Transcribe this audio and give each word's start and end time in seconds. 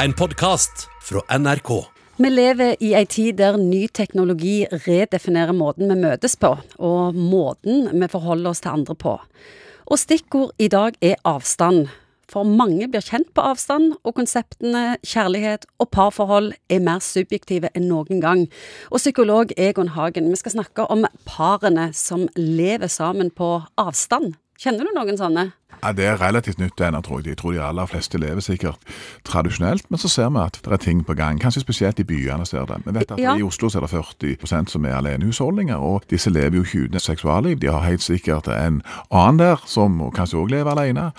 en 0.00 0.12
podkast 0.12 0.88
fra 1.02 1.38
NRK. 1.38 1.70
Vi 2.16 2.30
lever 2.30 2.76
i 2.80 2.92
ei 2.96 3.04
tid 3.08 3.36
der 3.40 3.58
ny 3.60 3.86
teknologi 3.92 4.62
redefinerer 4.86 5.54
måten 5.56 5.90
vi 5.90 5.96
møtes 6.00 6.36
på, 6.40 6.54
og 6.78 7.16
måten 7.16 7.88
vi 7.92 8.08
forholder 8.12 8.52
oss 8.52 8.62
til 8.64 8.72
andre 8.72 8.96
på. 8.96 9.16
Og 9.86 10.00
stikkord 10.00 10.54
i 10.58 10.68
dag 10.72 10.96
er 11.02 11.20
avstand. 11.28 11.90
For 12.32 12.48
mange 12.48 12.86
blir 12.88 13.04
kjent 13.04 13.28
på 13.36 13.44
avstand, 13.44 13.96
og 14.04 14.16
konseptene 14.16 14.96
kjærlighet 15.04 15.66
og 15.82 15.90
parforhold 15.92 16.52
er 16.72 16.84
mer 16.84 17.02
subjektive 17.04 17.68
enn 17.76 17.90
noen 17.90 18.22
gang. 18.24 18.46
Og 18.88 19.02
psykolog 19.02 19.52
Egon 19.60 19.92
Hagen, 19.96 20.30
vi 20.32 20.40
skal 20.40 20.56
snakke 20.56 20.88
om 20.88 21.04
parene 21.28 21.90
som 21.92 22.28
lever 22.38 22.88
sammen 22.88 23.28
på 23.34 23.58
avstand. 23.76 24.38
Kjenner 24.62 24.86
du 24.86 24.94
noen 24.94 25.18
sånne? 25.18 25.50
Ja, 25.82 25.92
Det 25.92 26.04
er 26.06 26.16
relativt 26.20 26.58
nytt 26.58 26.78
ennå, 26.80 27.00
tror 27.02 27.18
jeg. 27.20 27.26
Jeg 27.32 27.36
tror 27.40 27.52
de 27.52 27.62
aller 27.62 27.86
fleste 27.90 28.18
lever 28.18 28.40
sikkert 28.40 28.78
tradisjonelt, 29.24 29.88
men 29.90 29.98
så 29.98 30.08
ser 30.08 30.30
vi 30.30 30.38
at 30.38 30.60
det 30.62 30.72
er 30.72 30.76
ting 30.76 31.02
på 31.06 31.14
gang. 31.18 31.40
Kanskje 31.42 31.60
spesielt 31.64 31.98
i 31.98 32.04
byene 32.06 32.46
ser 32.46 32.66
det. 32.70 32.76
Vi 32.86 32.92
vet 32.94 33.10
at 33.10 33.18
Ja. 33.18 33.34
i 33.36 33.42
Oslo 33.42 33.66
er 33.66 33.80
det 33.80 33.90
40% 33.90 34.68
som 34.70 34.84
er 34.84 34.94
alenehusholdninger, 34.96 35.76
og 35.76 36.02
disse 36.10 36.30
lever 36.30 36.56
jo 36.56 36.62
ikke 36.62 36.84
uten 36.88 37.00
seksualliv. 37.00 37.58
De 37.58 37.66
har 37.66 37.80
helt 37.82 38.02
sikkert 38.02 38.46
en 38.48 38.82
annen 39.10 39.38
der 39.38 39.56
som 39.66 39.98
kanskje 40.14 40.38
òg 40.38 40.50
lever 40.50 40.70
alene. 40.70 41.12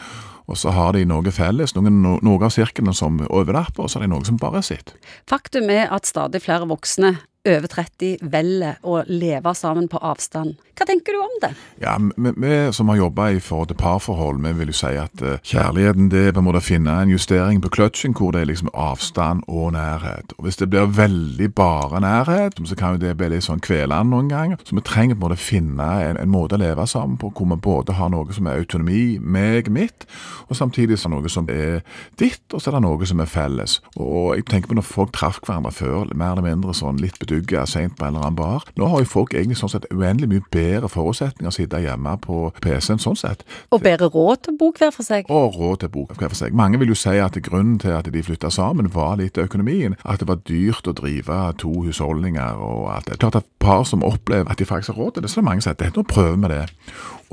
Og 0.47 0.57
så 0.57 0.71
har 0.71 0.91
de 0.91 1.05
noe 1.05 1.31
felles, 1.31 1.73
noen, 1.75 2.01
no, 2.01 2.19
noe 2.21 2.43
av 2.43 2.51
sirklene 2.51 2.93
som 2.93 3.19
overlapper, 3.29 3.83
og 3.83 3.89
så 3.89 3.97
er 3.99 4.01
det 4.01 4.09
noe 4.09 4.25
som 4.25 4.37
bare 4.37 4.57
er 4.57 4.61
sitt. 4.61 4.93
Faktum 5.27 5.69
er 5.69 5.87
at 5.91 6.05
stadig 6.05 6.41
flere 6.41 6.67
voksne 6.67 7.17
over 7.43 7.67
30 7.67 8.21
velger 8.31 8.77
å 8.87 9.01
leve 9.09 9.51
sammen 9.57 9.89
på 9.91 9.99
avstand. 9.99 10.55
Hva 10.73 10.85
tenker 10.87 11.13
du 11.13 11.19
om 11.21 11.33
det? 11.43 11.49
Ja, 11.83 11.97
vi, 11.99 12.51
som 12.73 12.89
har 12.89 12.97
jobba 12.97 13.27
i 13.35 13.41
forhold 13.43 13.69
til 13.69 13.77
parforhold, 13.77 14.39
vi 14.41 14.53
vil 14.57 14.71
jo 14.71 14.77
si 14.77 14.93
at 14.97 15.21
uh, 15.21 15.35
kjærligheten 15.45 16.07
det 16.09 16.21
er 16.29 16.33
på 16.33 16.41
en 16.41 16.47
måte 16.47 16.61
å 16.63 16.65
finne 16.65 16.95
en 17.03 17.11
justering 17.11 17.59
på 17.61 17.69
kløtsjen 17.75 18.15
hvor 18.17 18.31
det 18.33 18.41
er 18.41 18.49
liksom 18.49 18.71
avstand 18.71 19.43
og 19.51 19.73
nærhet. 19.75 20.33
Og 20.37 20.47
Hvis 20.47 20.61
det 20.61 20.69
blir 20.71 20.89
veldig 20.95 21.49
bare 21.53 22.01
nærhet, 22.01 22.57
så 22.63 22.77
kan 22.79 22.95
jo 22.95 23.03
det 23.03 23.17
bli 23.19 23.29
litt 23.35 23.45
sånn 23.45 23.61
kvelende 23.63 24.15
noen 24.15 24.31
ganger. 24.31 24.63
Så 24.63 24.77
vi 24.79 24.85
trenger 24.87 25.19
på 25.19 25.25
en 25.25 25.27
måte 25.27 25.43
finne 25.43 25.89
en, 26.07 26.21
en 26.23 26.31
måte 26.31 26.57
å 26.57 26.63
leve 26.63 26.87
sammen 26.89 27.19
på 27.19 27.33
hvor 27.35 27.51
vi 27.51 27.59
både 27.67 27.99
har 27.99 28.13
noe 28.13 28.33
som 28.33 28.47
er 28.47 28.63
autonomi, 28.63 29.19
meg, 29.19 29.67
mitt, 29.73 30.07
og 30.47 30.57
samtidig 30.57 30.97
så 30.97 31.09
er 31.09 31.15
noe 31.17 31.31
som 31.31 31.51
er 31.51 31.83
ditt, 32.19 32.45
og 32.53 32.63
så 32.63 32.71
er 32.71 32.79
det 32.79 32.85
noe 32.87 33.11
som 33.11 33.21
er 33.21 33.29
felles. 33.29 33.77
Og 33.99 34.33
jeg 34.39 34.47
tenker 34.47 34.71
på 34.71 34.79
når 34.79 34.87
folk 34.87 35.13
traff 35.13 35.43
hverandre 35.43 35.75
før, 35.75 36.09
mer 36.15 36.33
eller 36.33 36.47
mindre 36.47 36.75
sånn 36.77 37.03
litt 37.03 37.19
bedugga 37.33 37.65
seint 37.65 37.97
på 37.97 38.05
en 38.05 38.13
eller 38.13 38.27
annen 38.27 38.35
bar. 38.35 38.63
Nå 38.77 38.87
har 38.91 39.01
jo 39.01 39.09
folk 39.09 39.33
egentlig 39.33 39.57
sånn 39.59 39.71
sett 39.73 39.87
uendelig 39.91 40.29
mye 40.29 40.45
bedre 40.53 40.89
forutsetninger 40.91 41.49
å 41.49 41.55
sitte 41.55 41.81
hjemme 41.81 42.15
på 42.23 42.51
PC-en 42.63 43.01
sånn 43.01 43.17
sett. 43.19 43.43
Og 43.73 43.83
bedre 43.83 44.09
råd 44.13 44.45
til 44.45 44.55
å 44.55 44.59
bo 44.59 44.71
hver 44.77 44.93
for 44.95 45.07
seg? 45.07 45.29
Og 45.33 45.57
råd 45.57 45.83
til 45.83 45.93
bok 45.93 46.13
hver 46.17 46.31
for 46.31 46.39
seg. 46.39 46.55
Mange 46.57 46.79
vil 46.81 46.93
jo 46.93 46.99
si 46.99 47.15
at 47.21 47.39
grunnen 47.45 47.79
til 47.81 47.95
at 47.97 48.09
de 48.13 48.25
flytta 48.25 48.51
sammen, 48.53 48.91
var 48.93 49.17
litt 49.21 49.39
økonomien. 49.41 49.97
At 50.03 50.21
det 50.21 50.29
var 50.29 50.43
dyrt 50.47 50.87
å 50.87 50.95
drive 50.97 51.39
to 51.61 51.73
husholdninger 51.87 52.61
og 52.61 52.87
alt 52.93 53.09
det. 53.09 53.19
Klart 53.23 53.41
at 53.41 53.49
par 53.63 53.83
som 53.87 54.03
opplever 54.03 54.51
at 54.51 54.59
de 54.59 54.67
faktisk 54.67 54.93
har 54.93 55.01
råd 55.01 55.17
til 55.17 55.23
det, 55.25 55.31
så 55.31 55.39
er 55.39 55.43
det 55.43 55.49
mange 55.49 55.63
som 55.63 55.73
sier 55.73 55.89
at 55.89 55.97
nå 55.97 56.05
prøver 56.07 56.41
vi 56.43 56.53
det. 56.53 56.63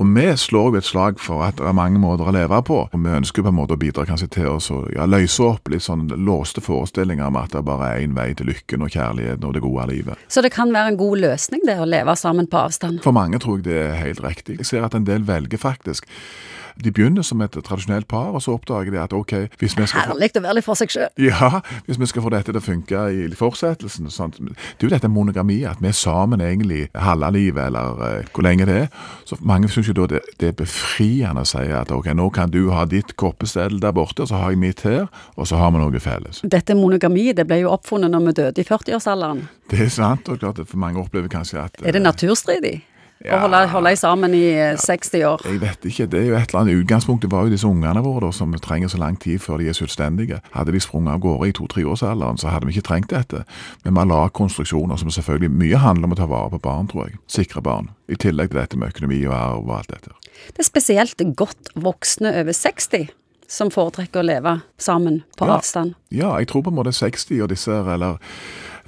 Og 0.01 0.07
vi 0.15 0.23
slår 0.37 0.71
jo 0.71 0.79
et 0.79 0.87
slag 0.87 1.19
for 1.21 1.43
at 1.45 1.59
det 1.59 1.67
er 1.69 1.75
mange 1.77 1.99
måter 2.01 2.25
å 2.25 2.33
leve 2.33 2.57
på. 2.65 2.77
Og 2.89 3.01
vi 3.03 3.11
ønsker 3.19 3.43
på 3.45 3.51
en 3.51 3.57
måte 3.59 3.75
å 3.75 3.81
bidra 3.81 4.05
kanskje 4.09 4.31
til 4.33 4.47
å 4.49 4.79
ja, 4.95 5.05
løse 5.05 5.43
opp 5.45 5.69
litt 5.69 5.85
sånn 5.85 6.07
låste 6.25 6.63
forestillinger 6.65 7.27
om 7.27 7.37
at 7.37 7.53
det 7.53 7.61
bare 7.67 7.91
er 7.91 8.05
én 8.07 8.15
vei 8.17 8.31
til 8.33 8.49
lykken 8.49 8.81
og 8.81 8.95
kjærligheten 8.95 9.45
og 9.45 9.53
det 9.53 9.61
gode 9.61 9.85
livet. 9.91 10.21
Så 10.31 10.43
det 10.43 10.53
kan 10.55 10.71
være 10.73 10.93
en 10.93 10.99
god 10.99 11.21
løsning 11.25 11.65
det 11.67 11.77
å 11.81 11.89
leve 11.89 12.15
sammen 12.19 12.49
på 12.51 12.61
avstand? 12.61 13.01
For 13.05 13.15
mange 13.15 13.41
tror 13.43 13.59
jeg 13.59 13.67
det 13.69 13.81
er 13.83 13.99
helt 13.99 14.23
riktig. 14.25 14.57
Jeg 14.61 14.71
ser 14.71 14.87
at 14.87 14.97
en 14.97 15.07
del 15.07 15.27
velger 15.27 15.61
faktisk. 15.61 16.07
De 16.83 16.91
begynner 16.91 17.25
som 17.25 17.41
et 17.43 17.51
tradisjonelt 17.51 18.07
par, 18.11 18.31
og 18.35 18.41
så 18.43 18.55
oppdager 18.55 18.93
de 18.93 19.01
at 19.01 19.13
ok, 19.13 19.33
hvis 19.59 19.77
vi 19.77 19.87
skal 19.89 20.11
Herlig 20.11 20.31
å 20.37 20.43
være 20.43 20.57
litt 20.59 20.67
for 20.67 20.79
seg 20.79 20.91
sjøl. 20.93 21.09
ja, 21.19 21.61
hvis 21.87 21.99
vi 21.99 22.09
skal 22.09 22.25
få 22.25 22.31
dette 22.33 22.51
til 22.51 22.59
å 22.59 22.63
funke 22.63 23.03
i 23.11 23.27
fortsettelsen 23.37 24.09
sånt. 24.11 24.39
Det 24.41 24.85
er 24.85 24.87
jo 24.87 24.93
dette 24.93 25.11
monogami, 25.11 25.61
at 25.67 25.81
vi 25.81 25.89
er 25.91 25.97
sammen 25.97 26.41
egentlig 26.43 26.87
halve 26.95 27.31
livet, 27.35 27.63
eller 27.67 28.01
uh, 28.01 28.31
hvor 28.33 28.45
lenge 28.45 28.67
det 28.69 28.77
er. 28.85 28.87
Så 29.25 29.37
mange 29.41 29.69
syns 29.71 29.89
jo 29.91 29.95
da 29.97 30.07
det, 30.15 30.23
det 30.41 30.51
er 30.51 30.57
befriende 30.57 31.45
å 31.45 31.47
si 31.47 31.63
at 31.71 31.91
ok, 31.93 32.11
nå 32.17 32.29
kan 32.35 32.51
du 32.53 32.69
ha 32.75 32.85
ditt 32.89 33.15
koppestell 33.19 33.79
der 33.81 33.95
borte, 33.95 34.25
og 34.25 34.31
så 34.31 34.41
har 34.41 34.53
jeg 34.55 34.61
mitt 34.61 34.85
her, 34.87 35.07
og 35.35 35.49
så 35.49 35.59
har 35.61 35.73
vi 35.73 35.81
noe 35.81 36.03
felles. 36.03 36.43
Dette 36.43 36.77
monogami 36.77 37.31
det 37.37 37.47
ble 37.49 37.61
jo 37.63 37.73
oppfunnet 37.73 38.11
når 38.11 38.27
vi 38.27 38.37
døde 38.41 38.63
i 38.63 38.67
40-årsalderen. 38.67 39.45
Det 39.71 39.79
er 39.85 39.91
sant, 39.93 40.27
og 40.27 40.41
klart 40.41 40.59
at 40.59 40.67
for 40.67 40.81
mange 40.81 40.99
opplever 40.99 41.31
kanskje 41.31 41.61
at 41.61 41.77
Er 41.81 41.95
det 41.95 42.01
eh, 42.01 42.07
naturstridig? 42.07 42.75
Ja. 43.25 43.39
holde, 43.43 43.67
holde 43.69 43.95
sammen 43.95 44.33
i 44.33 44.43
eh, 44.57 44.77
60 44.81 45.23
år? 45.27 45.41
Jeg 45.45 45.59
vet 45.61 45.85
ikke, 45.85 46.07
det 46.09 46.19
er 46.21 46.25
jo 46.31 46.35
et 46.39 46.49
eller 46.49 46.59
annet 46.63 46.79
utgangspunkt. 46.83 47.21
Det 47.21 47.31
var 47.31 47.43
jo 47.45 47.51
disse 47.53 47.67
ungene 47.67 48.01
våre 48.03 48.25
da, 48.25 48.31
som 48.33 48.53
trenger 48.53 48.87
så 48.89 48.97
lang 48.97 49.19
tid 49.21 49.39
før 49.43 49.57
de 49.61 49.67
er 49.69 49.77
selvstendige. 49.77 50.39
Hadde 50.55 50.71
de 50.73 50.79
sprunget 50.81 51.13
av 51.13 51.19
gårde 51.21 51.49
i 51.49 51.55
to-treårsalderen, 51.59 52.37
så 52.41 52.49
hadde 52.49 52.65
vi 52.65 52.73
ikke 52.77 52.87
trengt 52.89 53.09
dette. 53.13 53.43
Men 53.83 53.93
vi 53.93 53.99
har 53.99 54.09
lagd 54.09 54.33
konstruksjoner 54.33 54.97
som 54.97 55.13
selvfølgelig 55.13 55.51
mye 55.53 55.77
handler 55.83 56.09
om 56.09 56.15
å 56.17 56.19
ta 56.21 56.25
vare 56.31 56.49
på 56.55 56.61
barn, 56.65 56.87
tror 56.91 57.09
jeg. 57.09 57.19
Sikre 57.27 57.61
barn. 57.61 57.91
I 58.09 58.15
tillegg 58.19 58.49
til 58.51 58.59
dette 58.59 58.77
med 58.81 58.89
økonomi 58.95 59.21
og 59.27 59.33
arv 59.37 59.63
og 59.69 59.77
alt 59.77 59.93
dette. 59.93 60.11
Det 60.55 60.63
er 60.65 60.69
spesielt 60.71 61.21
godt 61.37 61.69
voksne 61.75 62.33
over 62.41 62.53
60 62.57 63.09
som 63.51 63.67
foretrekker 63.69 64.21
å 64.21 64.25
leve 64.25 64.61
sammen 64.79 65.23
på 65.37 65.45
Ja. 65.45 65.57
avstand. 65.59 65.93
Ja, 66.09 66.37
jeg 66.39 66.47
tror 66.47 66.63
på 66.63 66.71
en 66.71 66.77
måte 66.79 66.93
60 66.95 67.41
og 67.43 67.49
disse, 67.49 67.71
eller 67.71 68.17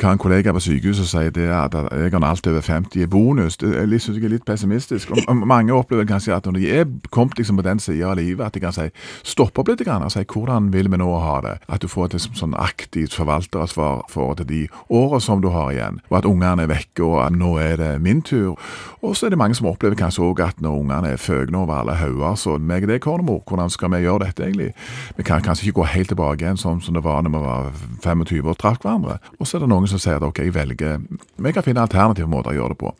hva 0.02 0.14
en 0.14 0.22
kollega 0.22 0.54
på 0.56 0.62
sykehuset 0.64 1.10
sier, 1.10 1.32
det 1.34 1.48
er 1.48 1.56
at 1.58 1.76
har 1.76 2.26
alt 2.28 2.48
over 2.48 2.62
50 2.62 3.02
er 3.04 3.10
bonus. 3.12 3.58
Det 3.58 3.74
er 3.78 3.88
litt, 3.90 4.08
jeg 4.08 4.24
er 4.24 4.34
litt 4.34 4.46
pessimistisk. 4.46 5.12
Og 5.14 5.36
mange 5.48 5.74
opplever 5.74 6.08
kanskje 6.10 6.36
at 6.36 6.46
når 6.46 6.58
de 6.60 6.70
er 6.72 6.86
kommet 7.12 7.38
liksom 7.38 7.60
på 7.60 7.66
den 7.66 7.80
siden 7.80 8.10
av 8.10 8.18
livet, 8.18 8.46
at 8.46 8.54
de 8.54 8.64
kan 8.64 8.76
si, 8.76 8.90
stopp 9.24 9.60
opp 9.60 9.70
litt 9.72 9.84
grann, 9.86 10.06
og 10.06 10.14
si 10.14 10.24
hvordan 10.24 10.72
vil 10.74 10.90
vi 10.92 11.00
nå 11.02 11.10
ha 11.24 11.40
det? 11.46 11.56
At 11.68 11.84
du 11.84 11.90
får 11.92 12.10
et 12.12 12.18
liksom, 12.18 12.38
sånn 12.40 12.58
aktivt 12.58 13.16
forvalteransvar 13.18 14.04
for 14.12 14.44
de 14.44 14.66
årene 14.90 15.22
som 15.22 15.42
du 15.44 15.50
har 15.54 15.72
igjen, 15.74 16.02
og 16.10 16.20
at 16.20 16.30
ungene 16.30 16.66
er 16.66 16.72
vekke, 16.72 17.04
og 17.06 17.20
at 17.26 17.38
nå 17.38 17.56
er 17.62 17.78
det 17.82 17.92
min 18.04 18.22
tur. 18.26 18.58
Og 19.04 19.18
så 19.18 19.28
er 19.28 19.34
det 19.34 19.42
mange 19.42 19.58
som 19.58 19.68
opplever 19.70 19.98
kanskje 20.00 20.24
også 20.24 20.48
at 20.48 20.62
når 20.64 20.80
ungene 20.80 21.14
er 21.14 21.22
føgne 21.22 21.58
over 21.60 21.82
alle 21.82 21.98
hauger, 22.00 22.36
så 22.40 22.58
meg 22.58 22.88
og 22.88 22.94
deg, 22.94 23.02
kornemor, 23.04 23.42
hvordan 23.48 23.72
skal 23.74 23.92
vi 23.94 24.04
gjøre 24.06 24.26
dette 24.26 24.46
egentlig? 24.48 24.72
Vi 25.18 25.26
kan 25.28 25.44
kanskje 25.44 25.68
ikke 25.68 25.82
gå 25.82 25.90
helt 25.94 26.12
tilbake 26.14 26.46
igjen 26.46 26.60
sånn 26.60 26.82
som 26.84 26.96
det 26.96 27.04
var 27.06 27.24
når 27.24 27.34
vi 27.36 27.44
var 27.44 27.72
25 28.04 28.50
og 28.50 28.58
traff 28.60 28.82
hverandre. 28.84 29.20
Og 29.40 29.48
så 29.48 29.58
er 29.58 29.66
det 29.66 29.72
noen 29.72 29.83
som 29.90 30.02
sier 30.02 30.20
at 30.20 30.26
ok, 30.26 30.44
jeg 30.46 30.56
velger 30.56 31.02
Vi 31.38 31.54
kan 31.54 31.66
finne 31.66 31.84
alternative 31.84 32.30
måter 32.30 32.54
å 32.54 32.58
gjøre 32.58 32.76
det 32.76 32.82
på. 32.84 32.94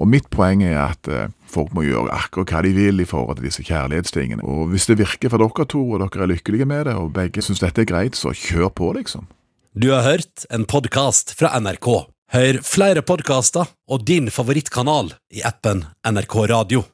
Og 0.00 0.08
mitt 0.08 0.28
poeng 0.32 0.62
er 0.64 0.78
at 0.82 1.08
eh, 1.10 1.28
folk 1.50 1.74
må 1.76 1.84
gjøre 1.86 2.14
akkurat 2.14 2.54
hva 2.54 2.62
de 2.66 2.72
vil 2.76 3.02
i 3.02 3.08
forhold 3.08 3.38
til 3.38 3.48
disse 3.50 3.64
kjærlighetstingene. 3.66 4.44
Og 4.46 4.72
hvis 4.72 4.88
det 4.90 4.98
virker 5.02 5.32
for 5.32 5.42
dere 5.42 5.68
to, 5.68 5.82
og 5.92 6.02
dere 6.02 6.24
er 6.24 6.32
lykkelige 6.32 6.68
med 6.68 6.88
det, 6.88 6.96
og 6.98 7.12
begge 7.16 7.44
syns 7.44 7.62
dette 7.62 7.84
er 7.84 7.90
greit, 7.90 8.18
så 8.18 8.34
kjør 8.36 8.72
på, 8.72 8.92
liksom. 8.98 9.28
Du 9.72 9.88
har 9.92 10.04
hørt 10.04 10.46
en 10.52 10.66
podkast 10.68 11.32
fra 11.38 11.54
NRK. 11.60 11.88
Hør 12.32 12.58
flere 12.64 13.04
podkaster 13.04 13.68
og 13.92 14.04
din 14.08 14.30
favorittkanal 14.32 15.14
i 15.32 15.44
appen 15.44 15.84
NRK 16.08 16.36
Radio. 16.52 16.84